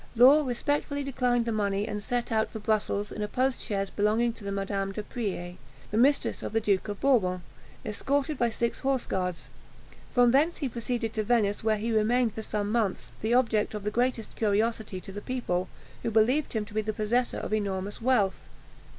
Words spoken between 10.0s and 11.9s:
From thence he proceeded to Venice, where